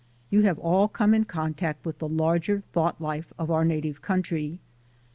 [0.31, 4.59] You have all come in contact with the larger thought life of our native country.